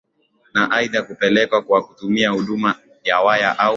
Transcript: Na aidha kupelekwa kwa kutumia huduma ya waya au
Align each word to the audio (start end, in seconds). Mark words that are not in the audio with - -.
Na 0.53 0.71
aidha 0.71 1.01
kupelekwa 1.01 1.61
kwa 1.61 1.87
kutumia 1.87 2.29
huduma 2.29 2.75
ya 3.03 3.19
waya 3.21 3.59
au 3.59 3.69